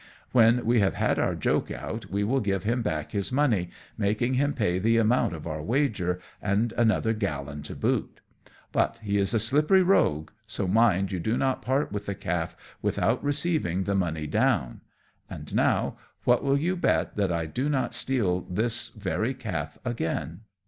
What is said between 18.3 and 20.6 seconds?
this very calf again?"